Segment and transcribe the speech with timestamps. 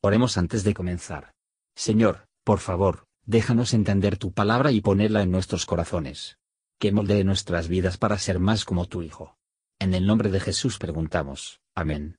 [0.00, 1.32] Oremos antes de comenzar.
[1.74, 6.38] Señor, por favor, déjanos entender tu palabra y ponerla en nuestros corazones.
[6.78, 9.36] Que moldee nuestras vidas para ser más como tu Hijo.
[9.80, 11.60] En el nombre de Jesús preguntamos.
[11.74, 12.16] Amén.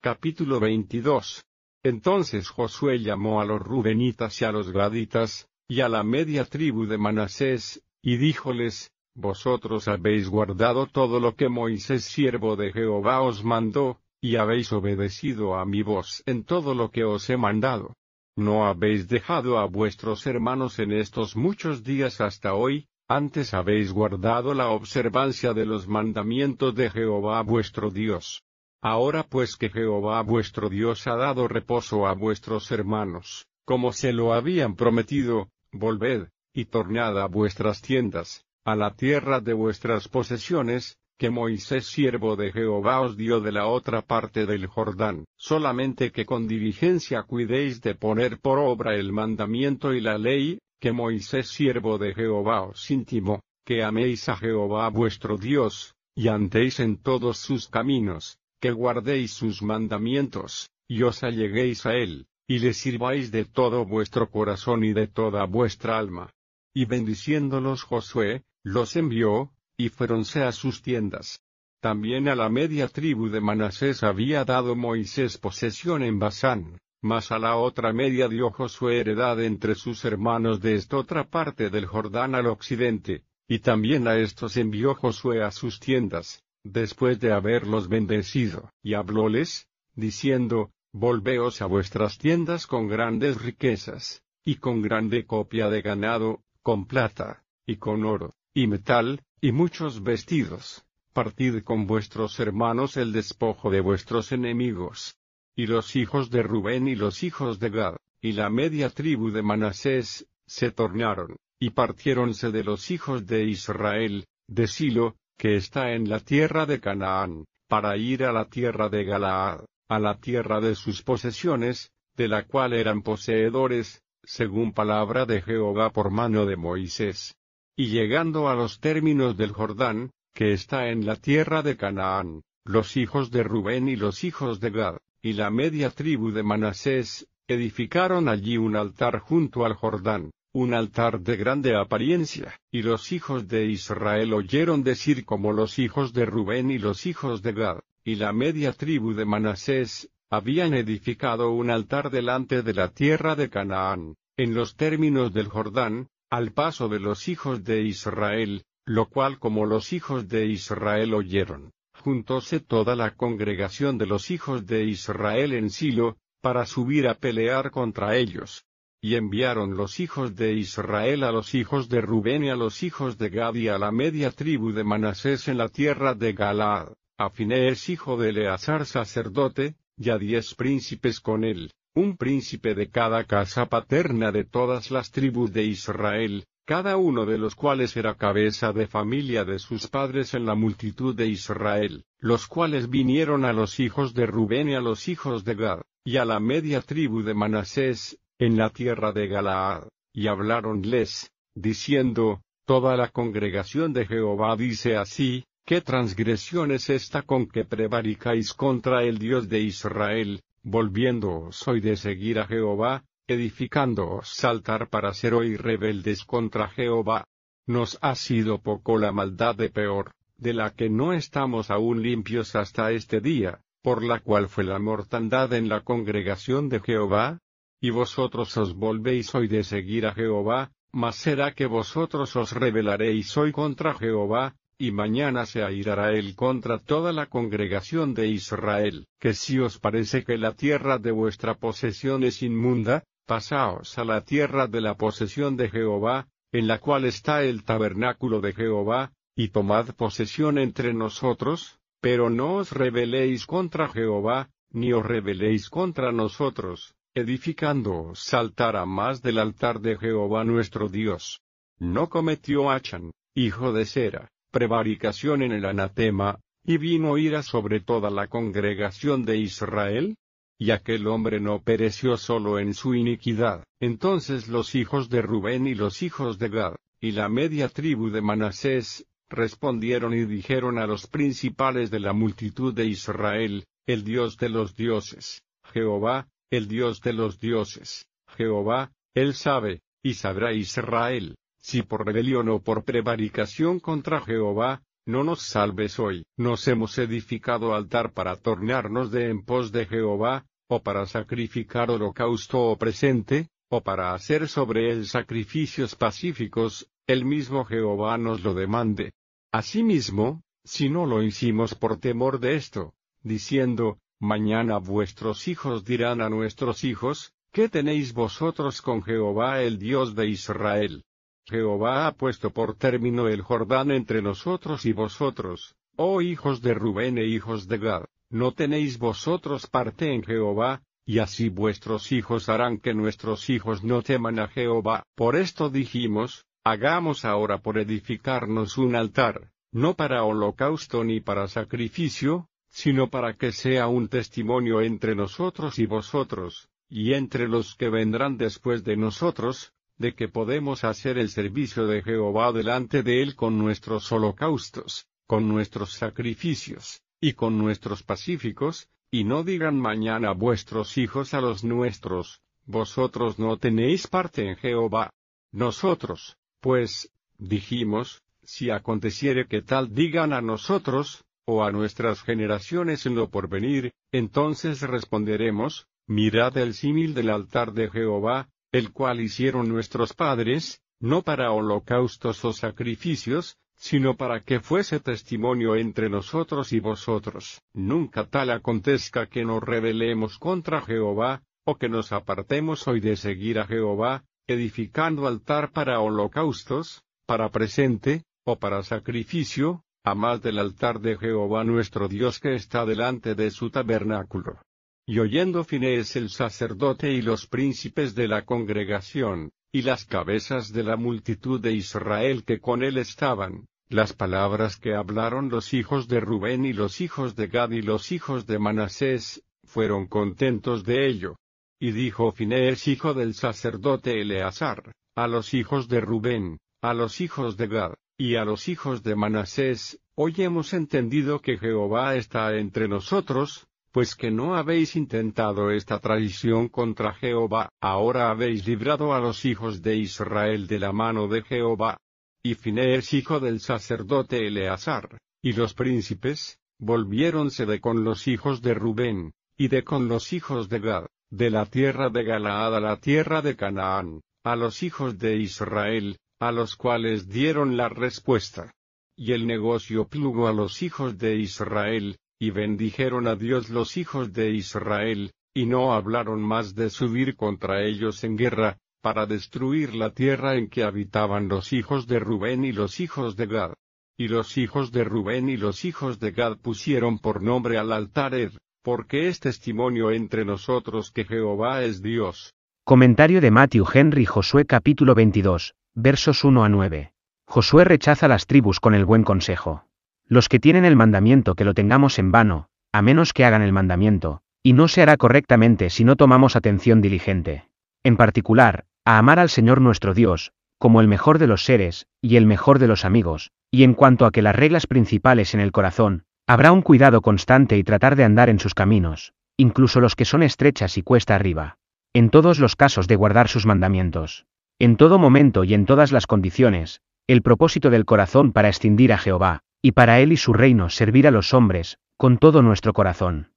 [0.00, 1.44] Capítulo 22
[1.84, 6.86] Entonces Josué llamó a los Rubenitas y a los Gaditas, y a la media tribu
[6.86, 13.44] de Manasés, y díjoles, Vosotros habéis guardado todo lo que Moisés siervo de Jehová os
[13.44, 17.94] mandó, y habéis obedecido a mi voz en todo lo que os he mandado.
[18.34, 24.54] No habéis dejado a vuestros hermanos en estos muchos días hasta hoy, antes habéis guardado
[24.54, 28.42] la observancia de los mandamientos de Jehová vuestro Dios.
[28.80, 34.32] Ahora pues que Jehová vuestro Dios ha dado reposo a vuestros hermanos, como se lo
[34.32, 41.30] habían prometido, volved, y tornad a vuestras tiendas, a la tierra de vuestras posesiones, que
[41.30, 46.48] Moisés siervo de Jehová os dio de la otra parte del Jordán, solamente que con
[46.48, 52.14] diligencia cuidéis de poner por obra el mandamiento y la ley, que Moisés siervo de
[52.14, 58.38] Jehová os intimó, que améis a Jehová vuestro Dios, y andéis en todos sus caminos,
[58.60, 64.30] que guardéis sus mandamientos, y os alleguéis a él, y le sirváis de todo vuestro
[64.30, 66.30] corazón y de toda vuestra alma.
[66.74, 71.40] Y bendiciéndolos Josué, los envió, y fuéronse a sus tiendas.
[71.80, 77.38] También a la media tribu de Manasés había dado Moisés posesión en Basán, mas a
[77.38, 82.34] la otra media dio Josué heredad entre sus hermanos de esta otra parte del Jordán
[82.34, 88.70] al occidente, y también a estos envió Josué a sus tiendas, después de haberlos bendecido,
[88.82, 95.82] y hablóles, diciendo, Volveos a vuestras tiendas con grandes riquezas, y con grande copia de
[95.82, 102.96] ganado, con plata, y con oro, y metal, y muchos vestidos, partid con vuestros hermanos
[102.96, 105.16] el despojo de vuestros enemigos.
[105.56, 109.42] Y los hijos de Rubén y los hijos de Gad, y la media tribu de
[109.42, 116.08] Manasés, se tornaron, y partiéronse de los hijos de Israel, de Silo, que está en
[116.08, 120.76] la tierra de Canaán, para ir a la tierra de Galaad, a la tierra de
[120.76, 127.34] sus posesiones, de la cual eran poseedores, según palabra de Jehová por mano de Moisés.
[127.76, 132.96] Y llegando a los términos del Jordán, que está en la tierra de Canaán, los
[132.96, 138.28] hijos de Rubén y los hijos de Gad, y la media tribu de Manasés, edificaron
[138.28, 143.66] allí un altar junto al Jordán, un altar de grande apariencia, y los hijos de
[143.66, 148.32] Israel oyeron decir como los hijos de Rubén y los hijos de Gad, y la
[148.32, 154.54] media tribu de Manasés, habían edificado un altar delante de la tierra de Canaán, en
[154.54, 159.92] los términos del Jordán, al paso de los hijos de Israel, lo cual como los
[159.92, 166.18] hijos de Israel oyeron, juntóse toda la congregación de los hijos de Israel en Silo,
[166.40, 168.64] para subir a pelear contra ellos.
[169.00, 173.18] Y enviaron los hijos de Israel a los hijos de Rubén y a los hijos
[173.18, 177.30] de Gad y a la media tribu de Manasés en la tierra de Galaad, a
[177.30, 183.22] Finees hijo de Eleazar sacerdote, y a diez príncipes con él, un príncipe de cada
[183.22, 188.72] casa paterna de todas las tribus de Israel, cada uno de los cuales era cabeza
[188.72, 193.78] de familia de sus padres en la multitud de Israel, los cuales vinieron a los
[193.78, 197.34] hijos de Rubén y a los hijos de Gad, y a la media tribu de
[197.34, 204.96] Manasés, en la tierra de Galaad, y habláronles, diciendo, Toda la congregación de Jehová dice
[204.96, 211.80] así, ¿qué transgresión es esta con que prevaricáis contra el Dios de Israel, volviéndoos hoy
[211.80, 217.26] de seguir a Jehová, edificándoos saltar para ser hoy rebeldes contra Jehová.
[217.66, 222.56] Nos ha sido poco la maldad de peor, de la que no estamos aún limpios
[222.56, 227.38] hasta este día, por la cual fue la mortandad en la congregación de Jehová.
[227.80, 233.36] Y vosotros os volvéis hoy de seguir a Jehová, mas será que vosotros os rebelaréis
[233.36, 239.34] hoy contra Jehová, y mañana se airará él contra toda la congregación de Israel, que
[239.34, 244.66] si os parece que la tierra de vuestra posesión es inmunda, pasaos a la tierra
[244.66, 249.94] de la posesión de Jehová, en la cual está el tabernáculo de Jehová, y tomad
[249.94, 258.18] posesión entre nosotros, pero no os rebeléis contra Jehová, ni os rebeléis contra nosotros, edificándoos
[258.20, 261.40] saltar a más del altar de Jehová nuestro Dios.
[261.78, 268.08] No cometió Achan, hijo de Sera, prevaricación en el anatema, y vino ira sobre toda
[268.08, 270.14] la congregación de Israel?
[270.56, 273.64] Y aquel hombre no pereció solo en su iniquidad.
[273.80, 278.22] Entonces los hijos de Rubén y los hijos de Gad, y la media tribu de
[278.22, 284.50] Manasés, respondieron y dijeron a los principales de la multitud de Israel, el Dios de
[284.50, 285.42] los dioses,
[285.72, 292.50] Jehová, el Dios de los dioses, Jehová, él sabe, y sabrá Israel, si por rebelión
[292.50, 296.26] o por prevaricación contra Jehová, no nos salves hoy.
[296.36, 302.60] Nos hemos edificado altar para tornarnos de en pos de Jehová, o para sacrificar holocausto
[302.60, 309.14] o presente, o para hacer sobre él sacrificios pacíficos, el mismo Jehová nos lo demande.
[309.50, 316.28] Asimismo, si no lo hicimos por temor de esto, diciendo, mañana vuestros hijos dirán a
[316.28, 321.04] nuestros hijos, ¿qué tenéis vosotros con Jehová el Dios de Israel?
[321.46, 327.18] Jehová ha puesto por término el Jordán entre nosotros y vosotros, oh hijos de Rubén
[327.18, 332.78] e hijos de Gad, no tenéis vosotros parte en Jehová, y así vuestros hijos harán
[332.78, 335.04] que nuestros hijos no teman a Jehová.
[335.14, 342.48] Por esto dijimos, hagamos ahora por edificarnos un altar, no para holocausto ni para sacrificio,
[342.70, 348.38] sino para que sea un testimonio entre nosotros y vosotros, y entre los que vendrán
[348.38, 353.58] después de nosotros, de que podemos hacer el servicio de Jehová delante de él con
[353.58, 361.34] nuestros holocaustos, con nuestros sacrificios, y con nuestros pacíficos, y no digan mañana vuestros hijos
[361.34, 365.10] a los nuestros, vosotros no tenéis parte en Jehová.
[365.52, 373.14] Nosotros, pues, dijimos, si aconteciere que tal digan a nosotros, o a nuestras generaciones en
[373.14, 380.14] lo porvenir, entonces responderemos, mirad el símil del altar de Jehová, el cual hicieron nuestros
[380.14, 387.62] padres, no para holocaustos o sacrificios, sino para que fuese testimonio entre nosotros y vosotros.
[387.72, 393.60] Nunca tal acontezca que nos rebelemos contra Jehová, o que nos apartemos hoy de seguir
[393.60, 400.98] a Jehová, edificando altar para holocaustos, para presente, o para sacrificio, a más del altar
[400.98, 404.58] de Jehová nuestro Dios que está delante de su tabernáculo.
[405.06, 410.82] Y oyendo Finés el sacerdote y los príncipes de la congregación, y las cabezas de
[410.82, 416.20] la multitud de Israel que con él estaban, las palabras que hablaron los hijos de
[416.20, 421.36] Rubén y los hijos de Gad y los hijos de Manasés, fueron contentos de ello.
[421.78, 427.58] Y dijo Finés hijo del sacerdote Eleazar, a los hijos de Rubén, a los hijos
[427.58, 432.88] de Gad, y a los hijos de Manasés, hoy hemos entendido que Jehová está entre
[432.88, 439.44] nosotros, pues que no habéis intentado esta traición contra Jehová, ahora habéis librado a los
[439.44, 441.98] hijos de Israel de la mano de Jehová.
[442.42, 448.74] Y Finés hijo del sacerdote Eleazar, y los príncipes, volviéronse de con los hijos de
[448.74, 452.96] Rubén, y de con los hijos de Gad, de la tierra de Galaad a la
[452.96, 458.72] tierra de Canaán, a los hijos de Israel, a los cuales dieron la respuesta.
[459.16, 464.34] Y el negocio plugo a los hijos de Israel, y bendijeron a Dios los hijos
[464.34, 470.10] de Israel, y no hablaron más de subir contra ellos en guerra, para destruir la
[470.10, 473.72] tierra en que habitaban los hijos de Rubén y los hijos de Gad.
[474.18, 478.34] Y los hijos de Rubén y los hijos de Gad pusieron por nombre al altar
[478.34, 478.52] Ed,
[478.82, 482.52] porque es testimonio entre nosotros que Jehová es Dios.
[482.84, 487.12] Comentario de Matthew Henry Josué capítulo 22, versos 1 a 9.
[487.46, 489.86] Josué rechaza las tribus con el buen consejo.
[490.28, 493.72] Los que tienen el mandamiento que lo tengamos en vano, a menos que hagan el
[493.72, 497.68] mandamiento, y no se hará correctamente si no tomamos atención diligente.
[498.02, 502.36] En particular, a amar al Señor nuestro Dios, como el mejor de los seres, y
[502.36, 505.72] el mejor de los amigos, y en cuanto a que las reglas principales en el
[505.72, 510.24] corazón, habrá un cuidado constante y tratar de andar en sus caminos, incluso los que
[510.24, 511.76] son estrechas y cuesta arriba.
[512.14, 514.46] En todos los casos de guardar sus mandamientos.
[514.78, 519.18] En todo momento y en todas las condiciones, el propósito del corazón para extindir a
[519.18, 523.50] Jehová, y para él y su reino servir a los hombres, con todo nuestro corazón.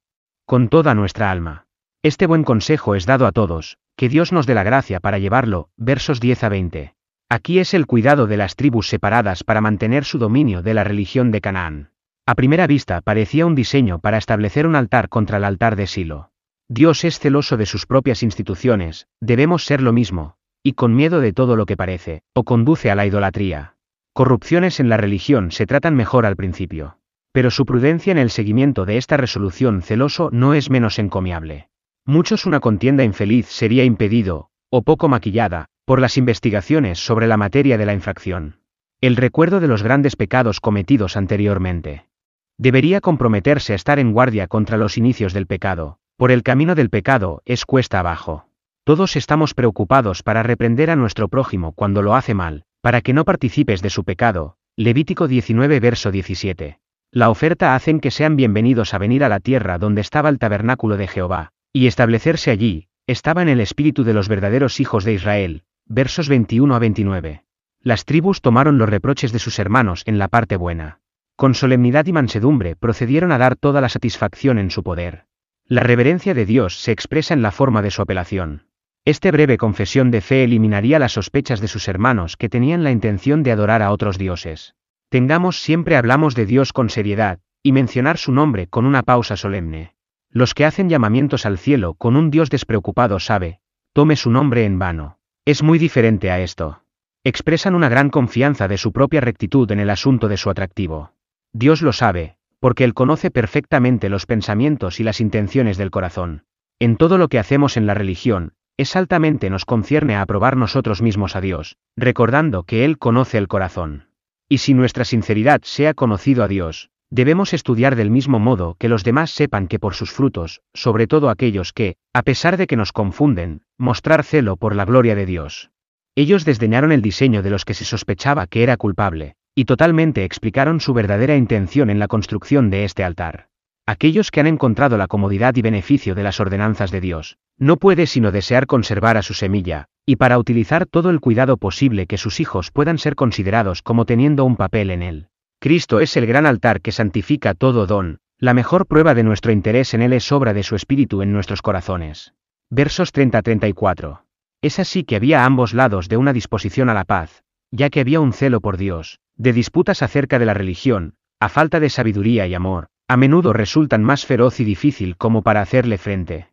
[0.44, 1.64] Con toda nuestra alma.
[2.02, 5.70] Este buen consejo es dado a todos, que Dios nos dé la gracia para llevarlo,
[5.78, 6.94] versos 10 a 20.
[7.30, 11.30] Aquí es el cuidado de las tribus separadas para mantener su dominio de la religión
[11.30, 11.92] de Canaán.
[12.26, 16.30] A primera vista parecía un diseño para establecer un altar contra el altar de Silo.
[16.68, 21.32] Dios es celoso de sus propias instituciones, debemos ser lo mismo, y con miedo de
[21.32, 23.77] todo lo que parece, o conduce a la idolatría.
[24.18, 26.98] Corrupciones en la religión se tratan mejor al principio.
[27.30, 31.68] Pero su prudencia en el seguimiento de esta resolución celoso no es menos encomiable.
[32.04, 37.78] Muchos una contienda infeliz sería impedido, o poco maquillada, por las investigaciones sobre la materia
[37.78, 38.58] de la infracción.
[39.00, 42.08] El recuerdo de los grandes pecados cometidos anteriormente.
[42.56, 46.90] Debería comprometerse a estar en guardia contra los inicios del pecado, por el camino del
[46.90, 48.48] pecado es cuesta abajo.
[48.82, 53.24] Todos estamos preocupados para reprender a nuestro prójimo cuando lo hace mal, para que no
[53.24, 54.56] participes de su pecado.
[54.76, 56.78] Levítico 19 verso 17.
[57.10, 60.96] La oferta hacen que sean bienvenidos a venir a la tierra donde estaba el tabernáculo
[60.96, 65.64] de Jehová, y establecerse allí, estaba en el espíritu de los verdaderos hijos de Israel.
[65.86, 67.44] Versos 21 a 29.
[67.80, 71.00] Las tribus tomaron los reproches de sus hermanos en la parte buena.
[71.34, 75.24] Con solemnidad y mansedumbre procedieron a dar toda la satisfacción en su poder.
[75.64, 78.67] La reverencia de Dios se expresa en la forma de su apelación.
[79.08, 83.42] Este breve confesión de fe eliminaría las sospechas de sus hermanos que tenían la intención
[83.42, 84.74] de adorar a otros dioses.
[85.08, 89.94] Tengamos siempre hablamos de Dios con seriedad, y mencionar su nombre con una pausa solemne.
[90.28, 93.60] Los que hacen llamamientos al cielo con un Dios despreocupado sabe,
[93.94, 95.16] tome su nombre en vano.
[95.46, 96.82] Es muy diferente a esto.
[97.24, 101.14] Expresan una gran confianza de su propia rectitud en el asunto de su atractivo.
[101.54, 106.44] Dios lo sabe, porque Él conoce perfectamente los pensamientos y las intenciones del corazón.
[106.78, 111.02] En todo lo que hacemos en la religión, es altamente nos concierne a aprobar nosotros
[111.02, 114.08] mismos a Dios, recordando que Él conoce el corazón.
[114.48, 119.02] Y si nuestra sinceridad sea conocido a Dios, debemos estudiar del mismo modo que los
[119.02, 122.92] demás sepan que por sus frutos, sobre todo aquellos que, a pesar de que nos
[122.92, 125.70] confunden, mostrar celo por la gloria de Dios.
[126.14, 130.78] Ellos desdeñaron el diseño de los que se sospechaba que era culpable, y totalmente explicaron
[130.78, 133.48] su verdadera intención en la construcción de este altar.
[133.88, 138.06] Aquellos que han encontrado la comodidad y beneficio de las ordenanzas de Dios, no puede
[138.06, 142.38] sino desear conservar a su semilla, y para utilizar todo el cuidado posible que sus
[142.38, 145.28] hijos puedan ser considerados como teniendo un papel en él.
[145.58, 149.94] Cristo es el gran altar que santifica todo don, la mejor prueba de nuestro interés
[149.94, 152.34] en él es obra de su Espíritu en nuestros corazones.
[152.68, 154.20] Versos 30-34.
[154.60, 158.00] Es así que había a ambos lados de una disposición a la paz, ya que
[158.00, 162.46] había un celo por Dios, de disputas acerca de la religión, a falta de sabiduría
[162.46, 166.50] y amor, a menudo resultan más feroz y difícil como para hacerle frente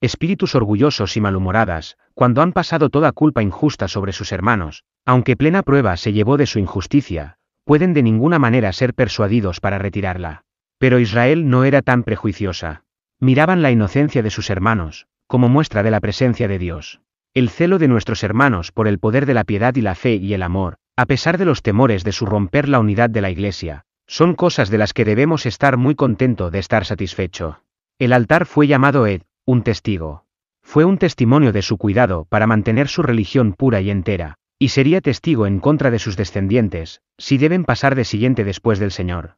[0.00, 5.62] espíritus orgullosos y malhumoradas, cuando han pasado toda culpa injusta sobre sus hermanos, aunque plena
[5.62, 10.44] prueba se llevó de su injusticia, pueden de ninguna manera ser persuadidos para retirarla.
[10.78, 12.84] Pero Israel no era tan prejuiciosa.
[13.18, 17.00] Miraban la inocencia de sus hermanos, como muestra de la presencia de Dios.
[17.32, 20.34] El celo de nuestros hermanos por el poder de la piedad y la fe y
[20.34, 23.86] el amor, a pesar de los temores de su romper la unidad de la Iglesia,
[24.06, 27.60] son cosas de las que debemos estar muy contento de estar satisfecho.
[27.98, 30.24] El altar fue llamado Ed, un testigo.
[30.62, 35.00] Fue un testimonio de su cuidado para mantener su religión pura y entera, y sería
[35.00, 39.36] testigo en contra de sus descendientes, si deben pasar de siguiente después del Señor.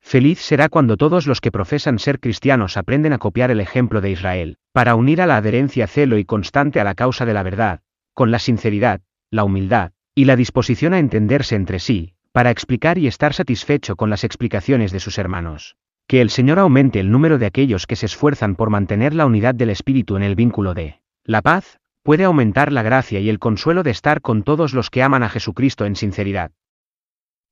[0.00, 4.10] Feliz será cuando todos los que profesan ser cristianos aprenden a copiar el ejemplo de
[4.10, 7.80] Israel, para unir a la adherencia celo y constante a la causa de la verdad,
[8.14, 13.06] con la sinceridad, la humildad, y la disposición a entenderse entre sí, para explicar y
[13.06, 15.76] estar satisfecho con las explicaciones de sus hermanos.
[16.06, 19.54] Que el Señor aumente el número de aquellos que se esfuerzan por mantener la unidad
[19.54, 23.82] del Espíritu en el vínculo de la paz, puede aumentar la gracia y el consuelo
[23.82, 26.52] de estar con todos los que aman a Jesucristo en sinceridad.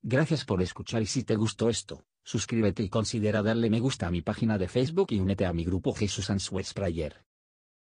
[0.02, 4.11] Gracias por escuchar y si te gustó esto, suscríbete y considera darle me gusta a
[4.11, 7.25] mi página de Facebook y únete a mi grupo Jesús Answers Prayer.